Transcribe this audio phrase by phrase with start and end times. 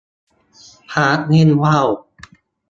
[0.89, 1.87] พระเล่นว่าว